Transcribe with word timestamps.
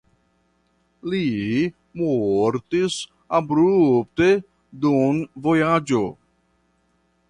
Li 1.13 1.19
mortis 2.01 2.97
abrupte 3.41 4.33
dum 4.87 5.25
vojaĝo. 5.49 6.07